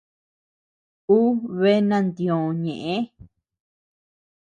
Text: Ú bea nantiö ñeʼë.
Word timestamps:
Ú 1.17 1.19
bea 1.57 1.79
nantiö 1.87 2.37
ñeʼë. 2.63 2.95